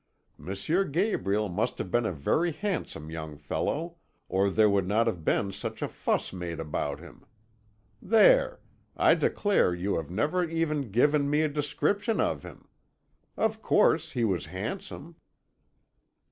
M. 0.39 0.51
Gabriel 0.91 1.47
must 1.47 1.77
have 1.77 1.91
been 1.91 2.07
a 2.07 2.11
very 2.11 2.51
handsome 2.51 3.11
young 3.11 3.37
fellow, 3.37 3.97
or 4.27 4.49
there 4.49 4.67
would 4.67 4.87
not 4.87 5.05
have 5.05 5.23
been 5.23 5.51
such 5.51 5.83
a 5.83 5.87
fuss 5.87 6.33
made 6.33 6.59
about 6.59 6.99
him. 6.99 7.23
There! 8.01 8.59
I 8.97 9.13
declare 9.13 9.75
you 9.75 9.97
have 9.97 10.09
never 10.09 10.43
even 10.43 10.89
given 10.89 11.29
me 11.29 11.43
a 11.43 11.49
description 11.49 12.19
of 12.19 12.41
him. 12.41 12.67
Of 13.37 13.61
course 13.61 14.13
he 14.13 14.23
was 14.23 14.47
handsome." 14.47 15.17